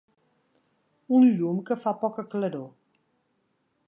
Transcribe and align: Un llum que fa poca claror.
Un 1.17 1.27
llum 1.41 1.59
que 1.67 1.77
fa 1.83 1.93
poca 2.05 2.25
claror. 2.33 2.67